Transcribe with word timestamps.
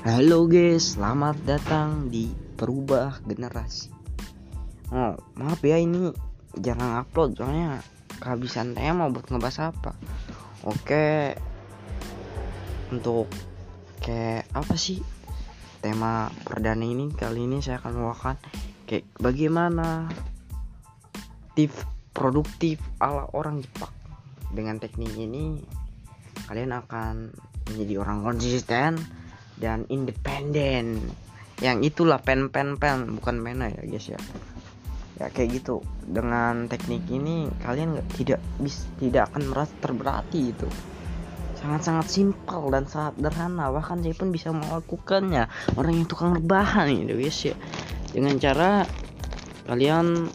Halo 0.00 0.48
guys, 0.48 0.96
selamat 0.96 1.44
datang 1.44 2.08
di 2.08 2.32
Perubah 2.56 3.20
Generasi. 3.20 3.92
Oh, 4.96 5.12
maaf 5.36 5.60
ya 5.60 5.76
ini 5.76 6.08
jarang 6.56 7.04
upload 7.04 7.36
soalnya 7.36 7.84
kehabisan 8.16 8.72
tema 8.72 9.12
buat 9.12 9.28
ngebahas 9.28 9.76
apa. 9.76 9.92
Oke. 10.64 11.36
Untuk 12.88 13.28
kayak 14.00 14.48
apa 14.56 14.72
sih 14.80 15.04
tema 15.84 16.32
perdana 16.48 16.80
ini 16.80 17.12
kali 17.12 17.44
ini 17.44 17.60
saya 17.60 17.76
akan 17.84 18.00
membawakan 18.00 18.40
kayak 18.88 19.04
bagaimana 19.20 20.08
tips 21.52 21.84
produktif 22.16 22.80
ala 23.04 23.28
orang 23.36 23.60
Jepang. 23.60 23.92
Dengan 24.48 24.80
teknik 24.80 25.12
ini 25.12 25.60
kalian 26.48 26.72
akan 26.72 27.36
menjadi 27.68 28.00
orang 28.00 28.24
konsisten 28.24 29.19
dan 29.60 29.84
independen. 29.92 30.98
Yang 31.60 31.92
itulah 31.92 32.18
pen 32.18 32.48
pen 32.48 32.80
pen. 32.80 33.20
Bukan 33.20 33.44
pena 33.44 33.68
ya 33.68 33.84
guys 33.84 34.08
ya. 34.08 34.20
Ya 35.20 35.28
kayak 35.28 35.60
gitu. 35.60 35.84
Dengan 36.08 36.66
teknik 36.66 37.04
ini 37.12 37.46
kalian 37.60 38.00
nggak 38.00 38.08
tidak 38.16 38.40
bis 38.56 38.88
tidak 38.96 39.28
akan 39.30 39.52
merasa 39.52 39.72
terberati 39.84 40.56
itu. 40.56 40.66
Sangat-sangat 41.60 42.08
simpel 42.08 42.72
dan 42.72 42.88
sangat 42.88 43.20
sederhana. 43.20 43.68
Bahkan 43.68 44.00
saya 44.00 44.16
pun 44.16 44.32
bisa 44.32 44.48
melakukannya. 44.56 45.44
Orang 45.76 45.92
yang 45.92 46.08
tukang 46.08 46.32
rebahan 46.32 46.88
gitu 46.88 47.14
guys 47.20 47.38
ya. 47.44 47.56
Dengan 48.10 48.40
cara 48.40 48.88
kalian 49.68 50.32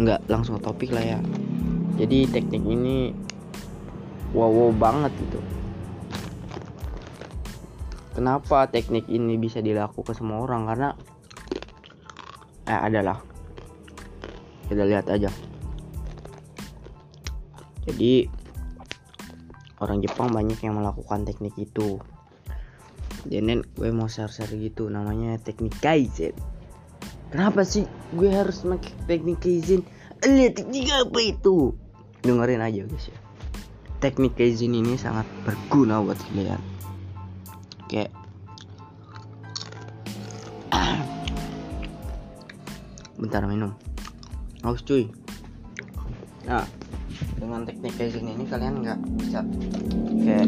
nggak 0.00 0.32
langsung 0.32 0.56
topik 0.56 0.88
lah 0.96 1.04
ya. 1.04 1.20
Jadi 2.00 2.24
teknik 2.32 2.64
ini 2.64 3.12
wow, 4.32 4.48
wow 4.48 4.70
banget 4.72 5.12
gitu 5.28 5.57
Kenapa 8.18 8.66
teknik 8.66 9.06
ini 9.06 9.38
bisa 9.38 9.62
dilakukan 9.62 10.10
semua 10.10 10.42
orang? 10.42 10.66
Karena 10.66 10.90
eh 12.66 12.80
adalah 12.90 13.22
kita 14.66 14.82
lihat 14.82 15.06
aja. 15.06 15.30
Jadi 17.86 18.26
orang 19.78 20.02
Jepang 20.02 20.34
banyak 20.34 20.58
yang 20.66 20.82
melakukan 20.82 21.30
teknik 21.30 21.54
itu. 21.62 22.02
Jadi 23.22 23.62
gue 23.78 23.90
mau 23.94 24.10
share-share 24.10 24.50
gitu 24.50 24.90
namanya 24.90 25.38
teknik 25.38 25.78
kaizen. 25.78 26.34
Kenapa 27.30 27.62
sih 27.62 27.86
gue 28.18 28.34
harus 28.34 28.66
pakai 28.66 28.98
teknik 29.06 29.46
kaizen? 29.46 29.86
Lihat 30.26 30.58
teknik 30.58 30.90
apa 30.90 31.18
itu? 31.22 31.70
Dengerin 32.26 32.66
aja 32.66 32.82
guys 32.82 33.14
ya. 33.14 33.18
Teknik 34.02 34.34
kaizen 34.34 34.74
ini 34.74 34.98
sangat 34.98 35.30
berguna 35.46 36.02
buat 36.02 36.18
kalian 36.34 36.67
kayak 37.88 38.12
bentar 43.20 43.42
minum. 43.48 43.72
Haus 44.62 44.84
cuy. 44.84 45.08
Nah 46.44 46.68
dengan 47.40 47.66
teknik 47.66 47.96
kayak 47.98 48.14
gini 48.14 48.36
ini 48.36 48.44
kalian 48.46 48.84
nggak 48.84 48.98
bisa 49.18 49.40
kayak 50.22 50.46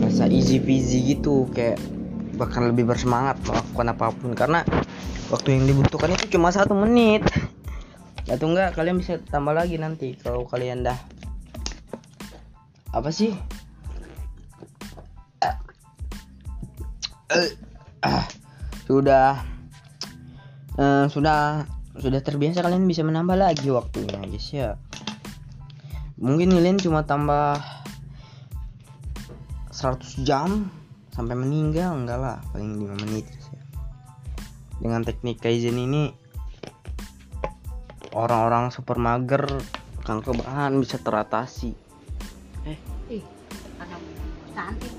rasa 0.00 0.24
easy 0.30 0.62
peasy 0.62 1.02
gitu 1.16 1.50
kayak 1.52 1.76
bahkan 2.38 2.70
lebih 2.70 2.86
bersemangat 2.88 3.36
melakukan 3.44 3.86
apa 3.90 4.06
pun. 4.14 4.30
Karena 4.38 4.62
waktu 5.28 5.58
yang 5.58 5.66
dibutuhkan 5.66 6.14
itu 6.14 6.38
cuma 6.38 6.54
satu 6.54 6.78
menit. 6.78 7.26
Atau 8.32 8.48
enggak 8.54 8.72
kalian 8.72 8.96
bisa 9.02 9.20
tambah 9.20 9.52
lagi 9.52 9.76
nanti 9.76 10.16
kalau 10.16 10.48
kalian 10.48 10.80
dah 10.80 10.96
apa 12.94 13.10
sih 13.10 13.34
uh, 17.30 17.50
ah, 18.04 18.24
sudah. 18.84 19.40
Uh, 20.74 21.06
sudah 21.06 21.70
sudah 21.94 22.18
terbiasa 22.18 22.58
kalian 22.66 22.90
bisa 22.90 23.06
menambah 23.06 23.38
lagi 23.38 23.70
waktunya 23.70 24.18
guys 24.18 24.50
ya. 24.50 24.74
Mungkin 26.18 26.50
kalian 26.50 26.82
cuma 26.82 27.06
tambah 27.06 27.62
100 29.70 30.26
jam 30.26 30.70
sampai 31.14 31.38
meninggal 31.38 31.94
enggak 31.94 32.18
lah 32.18 32.38
paling 32.50 32.82
5 32.82 33.02
menit 33.06 33.30
ya. 33.30 33.62
dengan 34.82 35.06
teknik 35.06 35.38
kaizen 35.38 35.78
ini 35.78 36.10
orang-orang 38.10 38.74
super 38.74 38.98
mager 38.98 39.46
kanker 40.02 40.34
bahan 40.42 40.74
bisa 40.82 40.98
teratasi. 40.98 41.78
Eh 42.66 42.78
ih 43.14 43.24
anak 43.78 44.02
cantik 44.50 44.98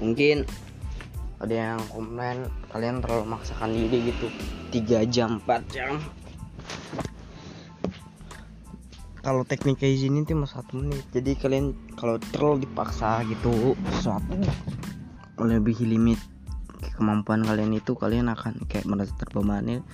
mungkin 0.00 0.48
ada 1.40 1.76
yang 1.76 1.80
komen 1.88 2.48
kalian 2.72 3.00
terlalu 3.00 3.22
memaksakan 3.28 3.72
diri 3.72 4.12
gitu. 4.12 4.28
3 4.72 5.08
jam 5.08 5.40
4 5.44 5.72
jam. 5.72 5.96
Kalau 9.20 9.44
teknik 9.44 9.80
kayak 9.80 10.00
gini 10.00 10.24
tuh 10.24 10.36
mas 10.40 10.52
satu 10.56 10.80
menit. 10.80 11.04
Jadi 11.12 11.36
kalian 11.36 11.76
kalau 11.96 12.16
terlalu 12.32 12.64
dipaksa 12.64 13.20
gitu 13.28 13.76
sesuatu 14.00 14.36
melebihi 15.40 15.84
limit 15.88 16.20
kemampuan 16.96 17.44
kalian 17.44 17.72
itu 17.76 17.96
kalian 17.96 18.32
akan 18.32 18.64
kayak 18.68 18.88
merasa 18.88 19.12
terbebani. 19.20 19.84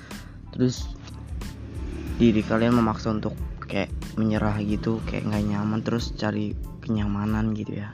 Terus 0.54 0.86
diri 2.18 2.42
kalian 2.42 2.78
memaksa 2.78 3.14
untuk 3.14 3.34
kayak 3.66 3.90
menyerah 4.14 4.56
gitu 4.62 5.02
kayak 5.10 5.26
nggak 5.26 5.44
nyaman 5.52 5.80
terus 5.82 6.14
cari 6.14 6.54
kenyamanan 6.80 7.52
gitu 7.52 7.82
ya 7.82 7.90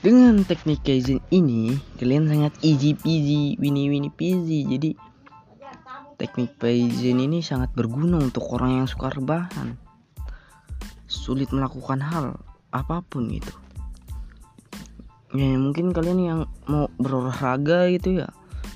dengan 0.00 0.40
teknik 0.48 0.80
kaizen 0.80 1.20
ini, 1.28 1.76
kalian 2.00 2.24
sangat 2.24 2.56
easy 2.64 2.96
peasy, 2.96 3.60
winnie 3.60 3.92
winnie 3.92 4.12
peasy. 4.12 4.64
Jadi 4.64 4.96
teknik 6.16 6.56
kaizen 6.56 7.20
ini 7.20 7.44
sangat 7.44 7.68
berguna 7.76 8.16
untuk 8.16 8.48
orang 8.56 8.84
yang 8.84 8.88
suka 8.88 9.12
rebahan. 9.12 9.76
Sulit 11.04 11.52
melakukan 11.52 12.00
hal 12.00 12.40
apa 12.72 13.04
pun 13.04 13.28
gitu. 13.28 13.52
Ya 15.36 15.54
mungkin 15.60 15.92
kalian 15.92 16.18
yang 16.18 16.40
mau 16.66 16.88
berolahraga 16.96 17.86
gitu 17.94 18.24
ya, 18.24 18.28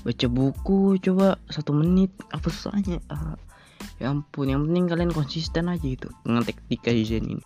baca 0.07 0.27
buku 0.29 1.01
coba 1.03 1.41
satu 1.51 1.75
menit 1.75 2.13
apa 2.31 2.47
susahnya? 2.47 3.01
Ah, 3.11 3.35
ya 3.99 4.13
ampun, 4.13 4.47
yang 4.47 4.63
penting 4.69 4.85
kalian 4.87 5.11
konsisten 5.11 5.67
aja 5.67 5.83
gitu 5.83 6.07
dengan 6.21 6.45
teknik 6.45 6.79
kaizen 6.85 7.27
ini. 7.27 7.43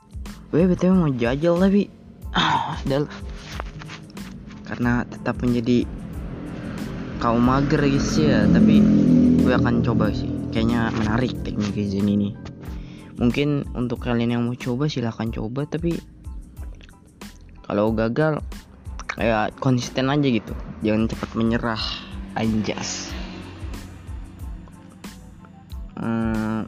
Gue 0.54 0.68
betul 0.68 0.94
mau 0.94 1.10
jajal 1.10 1.58
tapi 1.58 1.90
ah, 2.38 2.78
karena 4.70 5.02
tetap 5.10 5.42
menjadi 5.42 5.90
kaum 7.18 7.42
mager 7.42 7.82
guys 7.82 8.16
ya 8.16 8.46
tapi 8.54 8.86
gue 9.42 9.54
akan 9.58 9.82
coba 9.82 10.14
sih. 10.14 10.30
Kayaknya 10.54 10.94
menarik 10.94 11.34
teknik 11.42 11.74
Kaizen 11.74 12.06
ini. 12.06 12.38
Mungkin 13.18 13.66
untuk 13.74 14.06
kalian 14.06 14.38
yang 14.38 14.44
mau 14.46 14.56
coba 14.56 14.86
silahkan 14.86 15.34
coba 15.34 15.66
tapi 15.66 15.98
kalau 17.66 17.92
gagal 17.92 18.40
ya 19.18 19.50
konsisten 19.58 20.08
aja 20.14 20.30
gitu. 20.30 20.54
Jangan 20.86 21.10
cepat 21.10 21.30
menyerah. 21.34 21.84
Anjas. 22.38 23.12
Hmm, 26.00 26.64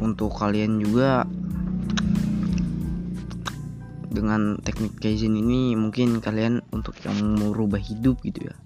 untuk 0.00 0.34
kalian 0.34 0.82
juga 0.82 1.22
dengan 4.08 4.56
teknik 4.64 4.96
kaizen 4.98 5.36
ini 5.36 5.76
mungkin 5.76 6.24
kalian 6.24 6.64
untuk 6.72 6.96
yang 7.04 7.16
merubah 7.36 7.80
hidup 7.80 8.20
gitu 8.24 8.48
ya. 8.48 8.56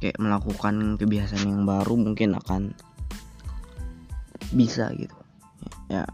Kayak 0.00 0.16
melakukan 0.20 0.96
kebiasaan 0.96 1.44
yang 1.44 1.62
baru 1.68 1.96
mungkin 1.96 2.36
akan 2.36 2.72
bisa 4.52 4.92
gitu. 4.96 5.16
Ya, 5.90 6.06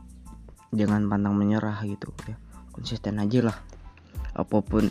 jangan 0.74 1.06
pantang 1.06 1.38
menyerah 1.38 1.82
gitu 1.86 2.10
ya. 2.26 2.34
Konsisten 2.74 3.22
aja 3.22 3.52
lah. 3.52 3.58
Apa 4.34 4.62
pun 4.62 4.90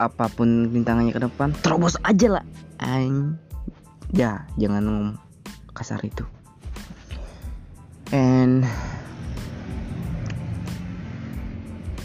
apa 0.00 0.32
pun 0.32 0.72
rintangannya 0.72 1.12
ke 1.12 1.20
depan 1.20 1.52
terobos 1.60 2.00
aja 2.04 2.40
lah. 2.40 2.44
Aing. 2.80 3.36
ya 4.10 4.42
jangan 4.58 4.82
ngomong 4.88 5.10
kasar 5.76 6.02
itu. 6.02 6.26
And 8.10 8.66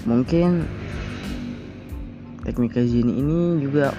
mungkin 0.06 0.70
teknik 2.46 2.78
kaizen 2.78 3.10
ini 3.10 3.58
juga 3.58 3.90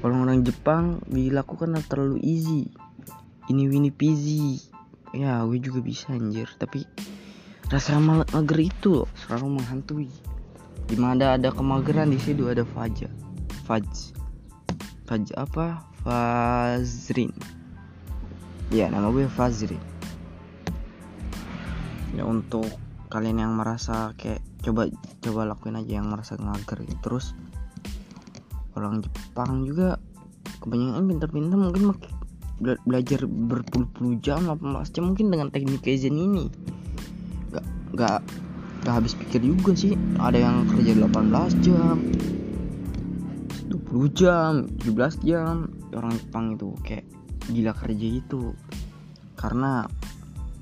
orang-orang 0.00 0.40
Jepang 0.42 1.04
dilakukan 1.06 1.76
terlalu 1.84 2.18
easy. 2.24 2.72
Ini 3.46 3.62
Winnie 3.70 3.94
Peasy 3.94 4.58
ya 5.14 5.44
gue 5.44 5.60
juga 5.60 5.84
bisa 5.84 6.16
anjir. 6.16 6.48
Tapi 6.56 6.82
rasa 7.68 8.00
mager 8.00 8.58
itu 8.58 9.04
loh 9.04 9.08
selalu 9.26 9.60
menghantui 9.60 10.10
di 10.86 10.96
mana 10.96 11.34
ada 11.34 11.50
kemageran 11.50 12.14
di 12.14 12.18
situ 12.22 12.46
ada 12.46 12.62
faja 12.62 13.10
faj 13.66 14.14
faj 15.10 15.24
apa? 15.34 15.82
Fazrin. 16.06 17.34
Ya 18.70 18.86
nama 18.86 19.10
gue 19.10 19.26
fazrin. 19.26 19.82
Ya 22.14 22.22
untuk 22.22 22.70
kalian 23.10 23.42
yang 23.42 23.52
merasa 23.58 24.14
kayak 24.14 24.45
coba 24.66 24.90
coba 25.22 25.40
lakuin 25.46 25.78
aja 25.78 26.02
yang 26.02 26.10
merasa 26.10 26.34
ngager 26.34 26.82
gitu. 26.82 26.98
terus 27.06 27.38
orang 28.74 28.98
Jepang 29.00 29.62
juga 29.62 30.02
kebanyakan 30.58 31.06
pintar-pintar 31.06 31.56
mungkin 31.56 31.84
bela- 32.58 32.82
belajar 32.82 33.20
berpuluh-puluh 33.24 34.18
jam 34.20 34.50
18 34.50 34.90
jam 34.92 35.12
mungkin 35.12 35.30
dengan 35.30 35.48
teknik 35.54 35.86
kaizen 35.86 36.18
ini. 36.18 36.50
Gak 37.54 37.64
gak 37.94 38.20
gak 38.84 38.94
habis 39.02 39.14
pikir 39.14 39.42
juga 39.42 39.72
sih 39.78 39.94
ada 40.18 40.36
yang 40.36 40.66
kerja 40.70 40.92
18 40.94 41.64
jam 41.64 41.96
20 43.70 44.12
jam 44.12 44.66
17 44.82 45.22
jam. 45.24 45.70
Orang 45.94 46.12
Jepang 46.18 46.44
itu 46.58 46.68
kayak 46.84 47.06
gila 47.48 47.72
kerja 47.72 48.06
itu. 48.20 48.52
Karena 49.38 49.86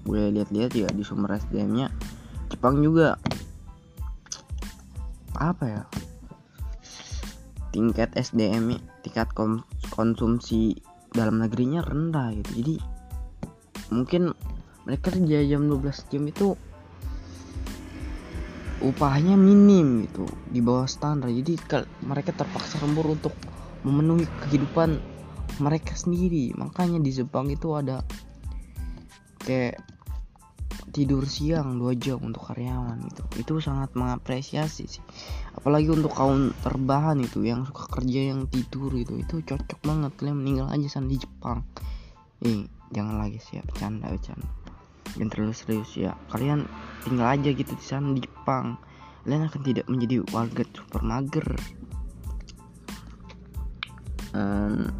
gue 0.04 0.28
lihat-lihat 0.30 0.72
ya 0.76 0.88
di 0.92 1.00
sumber 1.00 1.40
SDM 1.40 1.70
nya 1.72 1.86
Jepang 2.52 2.78
juga 2.84 3.16
apa 5.38 5.64
ya? 5.66 5.82
Tingkat 7.74 8.14
SDM 8.14 8.78
tingkat 9.02 9.30
konsumsi 9.90 10.78
dalam 11.14 11.42
negerinya 11.42 11.82
rendah 11.82 12.34
gitu. 12.38 12.50
Jadi 12.62 12.76
mungkin 13.94 14.34
mereka 14.84 15.14
kerja 15.14 15.38
jam 15.46 15.66
12 15.70 16.10
jam 16.10 16.22
itu 16.28 16.48
upahnya 18.84 19.38
minim 19.38 20.04
gitu 20.04 20.28
di 20.50 20.60
bawah 20.60 20.84
standar. 20.84 21.32
Jadi 21.32 21.56
mereka 22.04 22.36
terpaksa 22.36 22.82
lembur 22.84 23.16
untuk 23.16 23.32
memenuhi 23.86 24.28
kehidupan 24.44 25.00
mereka 25.62 25.94
sendiri. 25.94 26.52
Makanya 26.58 27.00
di 27.00 27.10
Jepang 27.14 27.48
itu 27.48 27.72
ada 27.72 28.04
kayak 29.44 29.80
tidur 30.94 31.26
siang 31.26 31.82
2 31.82 31.98
jam 31.98 32.22
untuk 32.22 32.46
karyawan 32.46 33.02
gitu. 33.10 33.22
Itu 33.34 33.52
sangat 33.58 33.98
mengapresiasi 33.98 34.86
sih. 34.86 35.02
Apalagi 35.58 35.90
untuk 35.90 36.14
kaum 36.14 36.54
terbahan 36.62 37.18
itu 37.18 37.42
yang 37.42 37.66
suka 37.66 37.90
kerja 37.98 38.30
yang 38.30 38.46
tidur 38.46 38.94
itu 38.94 39.18
itu 39.18 39.42
cocok 39.42 39.82
banget 39.82 40.14
kalian 40.14 40.38
meninggal 40.38 40.70
aja 40.70 40.86
sana 40.86 41.10
di 41.10 41.18
Jepang. 41.18 41.66
Eh 42.46 42.70
jangan 42.94 43.18
lagi 43.18 43.42
sih 43.42 43.58
ya 43.58 43.62
bercanda 43.66 44.06
bercanda. 44.06 44.46
Jangan 45.18 45.28
terlalu 45.34 45.54
serius 45.58 45.90
ya. 45.98 46.14
Kalian 46.30 46.70
tinggal 47.02 47.26
aja 47.26 47.50
gitu 47.50 47.72
di 47.74 47.84
sana 47.84 48.14
di 48.14 48.22
Jepang. 48.22 48.78
Kalian 49.26 49.50
akan 49.50 49.62
tidak 49.66 49.86
menjadi 49.90 50.22
warga 50.30 50.62
super 50.70 51.02
mager. 51.02 51.48
Em, 54.34 54.90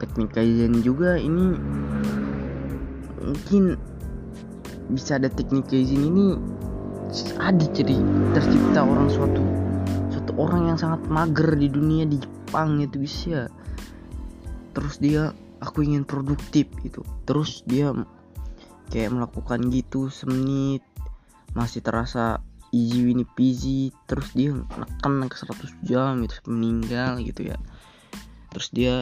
teknik 0.00 0.32
kaizen 0.32 0.80
juga 0.80 1.20
ini 1.20 1.56
mungkin 3.28 3.76
bisa 4.88 5.20
ada 5.20 5.28
teknik 5.28 5.68
kaizen 5.68 6.04
ini 6.04 6.26
ada 7.40 7.64
jadi 7.72 7.96
tercipta 8.36 8.84
orang 8.84 9.08
suatu 9.08 9.42
suatu 10.12 10.32
orang 10.36 10.72
yang 10.72 10.78
sangat 10.80 11.00
mager 11.08 11.56
di 11.56 11.68
dunia 11.68 12.04
di 12.04 12.20
Jepang 12.20 12.80
itu 12.80 12.96
bisa 13.00 13.48
terus 14.72 15.00
dia 15.00 15.32
aku 15.58 15.82
ingin 15.82 16.06
produktif 16.06 16.70
gitu. 16.82 17.02
Terus 17.26 17.62
dia 17.66 17.90
kayak 18.88 19.14
melakukan 19.14 19.68
gitu 19.68 20.08
semenit 20.08 20.82
masih 21.52 21.82
terasa 21.82 22.40
easy 22.70 23.10
wini 23.10 23.26
peasy. 23.34 23.90
Terus 24.06 24.30
dia 24.34 24.54
nekan 24.54 25.26
ke 25.26 25.36
100 25.36 25.86
jam 25.86 26.22
itu 26.22 26.34
meninggal 26.46 27.20
gitu 27.22 27.50
ya. 27.50 27.58
Terus 28.54 28.68
dia 28.72 28.94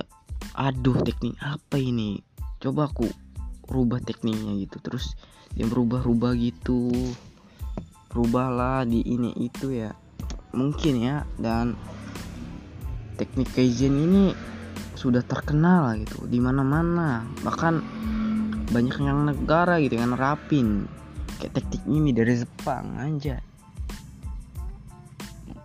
aduh 0.57 0.97
teknik 1.05 1.37
apa 1.41 1.77
ini? 1.77 2.25
Coba 2.61 2.89
aku 2.89 3.09
rubah 3.69 4.01
tekniknya 4.01 4.57
gitu. 4.65 4.81
Terus 4.81 5.15
dia 5.57 5.65
berubah-ubah 5.65 6.37
gitu. 6.37 6.93
Rubahlah 8.13 8.85
di 8.85 9.01
ini 9.01 9.33
itu 9.41 9.73
ya. 9.73 9.97
Mungkin 10.53 10.95
ya 11.01 11.25
dan 11.41 11.73
teknik 13.17 13.57
kaizen 13.57 13.97
ini 13.97 14.37
sudah 14.97 15.25
terkenal 15.25 15.97
gitu 15.97 16.29
di 16.29 16.37
mana-mana. 16.37 17.25
Bahkan 17.41 17.75
banyak 18.69 18.97
yang 19.01 19.25
negara 19.25 19.81
gitu 19.81 19.97
yang 19.97 20.13
nerapin 20.13 20.85
kayak 21.41 21.57
teknik 21.57 21.83
ini 21.89 22.13
dari 22.13 22.37
Jepang 22.37 23.01
aja. 23.01 23.41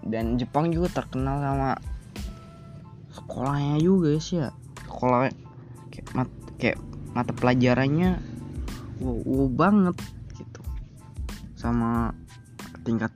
Dan 0.02 0.40
Jepang 0.40 0.72
juga 0.72 1.04
terkenal 1.04 1.40
sama 1.44 1.72
sekolahnya 3.12 3.78
juga 3.84 4.12
sih 4.24 4.40
ya. 4.40 4.56
Sekolah 4.88 5.32
kayak, 5.92 6.08
mat, 6.16 6.30
kayak 6.60 6.80
mata 7.12 7.32
pelajarannya 7.36 8.31
wow, 9.02 9.18
wow 9.26 9.50
banget 9.50 9.98
gitu. 10.38 10.62
Sama 11.58 12.14
tingkat 12.86 13.10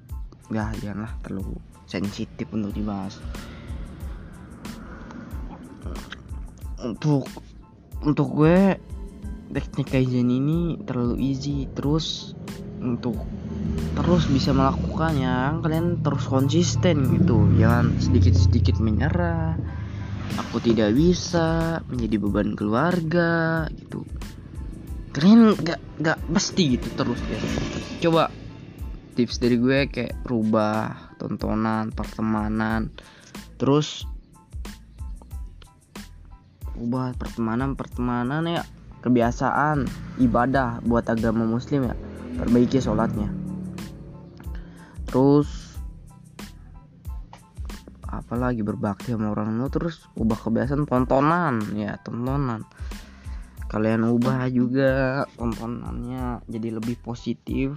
nggak 0.49 0.77
janganlah 0.81 1.13
terlalu 1.21 1.55
sensitif 1.85 2.49
untuk 2.51 2.73
dibahas. 2.73 3.21
Untuk 6.81 7.29
untuk 8.05 8.27
gue 8.33 8.77
teknik 9.53 9.95
kaizen 9.95 10.29
ini 10.29 10.81
terlalu 10.83 11.21
easy 11.21 11.69
terus 11.73 12.35
untuk 12.81 13.15
terus 13.95 14.27
bisa 14.27 14.51
melakukannya 14.51 15.63
kalian 15.63 16.01
terus 16.01 16.25
konsisten 16.27 17.15
gitu. 17.15 17.45
Jangan 17.57 17.95
sedikit-sedikit 18.01 18.77
menyerah 18.81 19.57
aku 20.35 20.57
tidak 20.59 20.91
bisa 20.95 21.79
menjadi 21.87 22.15
beban 22.19 22.57
keluarga 22.57 23.65
gitu 23.71 24.03
kalian 25.15 25.55
nggak 25.55 25.79
nggak 26.03 26.17
pasti 26.35 26.75
gitu 26.75 26.91
terus 26.99 27.19
ya. 27.31 27.39
Coba 28.03 28.27
tips 29.15 29.39
dari 29.39 29.55
gue 29.55 29.87
kayak 29.87 30.27
rubah 30.27 31.15
tontonan 31.15 31.95
pertemanan. 31.95 32.91
Terus 33.55 34.03
ubah 36.75 37.15
pertemanan 37.15 37.79
pertemanan 37.79 38.43
ya. 38.43 38.67
Kebiasaan 38.99 39.87
ibadah 40.19 40.83
buat 40.83 41.07
agama 41.07 41.47
muslim 41.47 41.87
ya. 41.87 41.95
Perbaiki 42.35 42.83
sholatnya. 42.83 43.31
Terus 45.07 45.79
apalagi 48.03 48.67
berbakti 48.67 49.15
sama 49.15 49.31
orang 49.31 49.55
tua 49.59 49.69
terus 49.71 50.07
ubah 50.15 50.39
kebiasaan 50.39 50.87
tontonan 50.87 51.59
ya 51.75 51.99
tontonan 52.03 52.63
kalian 53.75 54.07
ubah 54.07 54.47
juga 54.47 55.27
tontonannya 55.35 56.47
jadi 56.47 56.79
lebih 56.79 56.95
positif. 57.03 57.75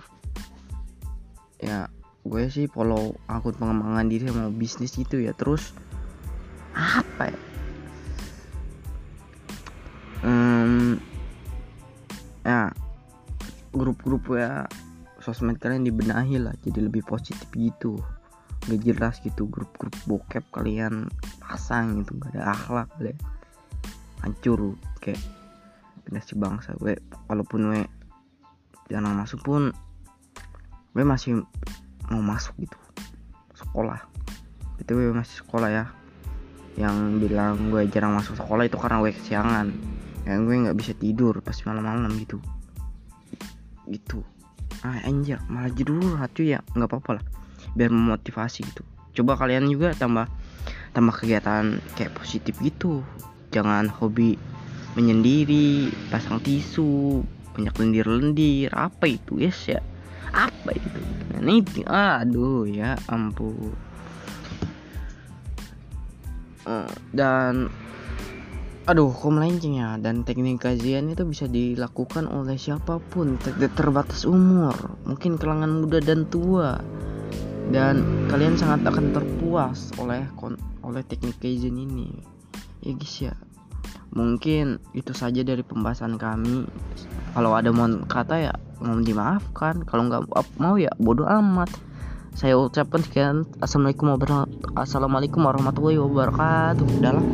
Ya 1.59 1.91
gue 2.23 2.47
sih 2.47 2.71
follow 2.71 3.19
akun 3.27 3.59
pengembangan 3.59 4.07
diri 4.07 4.31
sama 4.31 4.47
bisnis 4.55 4.95
itu 4.95 5.19
ya. 5.19 5.35
Terus 5.35 5.75
apa 6.71 7.35
ya? 7.35 7.41
Hmm, 10.23 11.03
ya 12.47 12.71
grup-grup 13.75 14.39
ya 14.39 14.71
sosmed 15.19 15.59
kalian 15.59 15.83
dibenahi 15.83 16.39
lah 16.39 16.55
jadi 16.63 16.87
lebih 16.87 17.03
positif 17.11 17.51
gitu. 17.59 17.99
Gak 18.71 18.87
jelas 18.87 19.19
gitu 19.27 19.51
grup-grup 19.51 19.99
bokep 20.07 20.47
kalian 20.55 21.11
pasang 21.43 22.07
gitu 22.07 22.15
gak 22.23 22.39
ada 22.39 22.55
akhlak 22.55 22.87
kalian. 23.03 23.19
Hancur 24.23 24.79
kayak 25.03 25.19
generasi 26.09 26.35
bangsa 26.41 26.73
gue. 26.81 26.97
Walaupun 27.29 27.61
gue 27.69 27.83
jarang 28.89 29.13
masuk 29.21 29.45
pun 29.45 29.71
gue 30.97 31.05
masih 31.05 31.45
mau 32.09 32.25
masuk 32.25 32.57
gitu. 32.57 32.79
Sekolah. 33.53 34.01
Itu 34.81 34.97
gue 34.97 35.13
masih 35.13 35.45
sekolah 35.45 35.69
ya. 35.69 35.85
Yang 36.81 36.97
bilang 37.29 37.69
gue 37.69 37.85
jarang 37.93 38.17
masuk 38.17 38.41
sekolah 38.41 38.65
itu 38.65 38.81
karena 38.81 39.05
gue 39.05 39.13
kesiangan. 39.13 39.67
Yang 40.25 40.39
gue 40.49 40.57
nggak 40.65 40.79
bisa 40.81 40.93
tidur 40.97 41.45
pas 41.45 41.55
malam-malam 41.69 42.09
gitu. 42.17 42.41
Gitu. 43.85 44.25
Ah 44.81 45.05
anjir. 45.05 45.39
Malah 45.53 45.71
judul 45.77 46.17
hati 46.17 46.57
ya. 46.57 46.65
Nggak 46.73 46.89
apa-apa 46.89 47.21
lah. 47.21 47.25
Biar 47.77 47.93
memotivasi 47.93 48.65
gitu. 48.65 48.83
Coba 49.21 49.37
kalian 49.37 49.69
juga 49.69 49.93
tambah 49.93 50.25
tambah 50.97 51.15
kegiatan 51.21 51.77
kayak 52.01 52.17
positif 52.17 52.57
gitu. 52.65 53.05
Jangan 53.53 53.89
hobi 53.93 54.37
menyendiri 54.99 55.95
pasang 56.11 56.43
tisu 56.43 57.23
banyak 57.55 57.75
lendir-lendir 57.79 58.75
apa 58.75 59.07
itu 59.07 59.39
yes 59.39 59.71
ya. 59.71 59.79
Apa 60.35 60.75
itu? 60.75 61.01
Nah, 61.31 61.39
ini 61.47 61.87
aduh 61.87 62.67
ya 62.67 62.99
ampun. 63.07 63.75
Eh, 66.67 66.91
dan 67.15 67.71
aduh 68.91 69.15
kok 69.15 69.31
melenceng 69.31 69.79
ya 69.79 69.95
dan 70.03 70.27
teknik 70.27 70.65
kajian 70.65 71.15
itu 71.15 71.23
bisa 71.23 71.47
dilakukan 71.47 72.27
oleh 72.27 72.59
siapa 72.59 72.99
pun 72.99 73.37
tidak 73.39 73.77
terbatas 73.77 74.25
umur 74.27 74.75
mungkin 75.07 75.39
kalangan 75.39 75.79
muda 75.79 76.03
dan 76.03 76.27
tua. 76.27 76.83
Dan 77.69 78.27
kalian 78.33 78.57
sangat 78.59 78.83
akan 78.83 79.13
terpuas 79.15 79.93
oleh 80.01 80.25
oleh 80.83 81.03
teknik 81.07 81.39
kaizen 81.39 81.77
ini. 81.77 82.11
Ya 82.81 82.97
guys 82.97 83.17
ya 83.21 83.35
mungkin 84.13 84.81
itu 84.97 85.13
saja 85.13 85.45
dari 85.45 85.61
pembahasan 85.61 86.17
kami. 86.17 86.65
Kalau 87.37 87.53
ada 87.53 87.69
mau 87.71 87.89
kata 88.09 88.51
ya 88.51 88.53
mau 88.81 88.97
dimaafkan. 88.99 89.85
Kalau 89.85 90.09
nggak 90.09 90.23
mau 90.59 90.75
ya 90.81 90.91
bodoh 90.97 91.29
amat. 91.29 91.69
Saya 92.39 92.55
ucapkan 92.55 93.03
sekian. 93.03 93.37
Assalamualaikum 93.59 95.43
warahmatullahi 95.43 95.99
wabarakatuh. 95.99 96.87
Dalam 97.03 97.25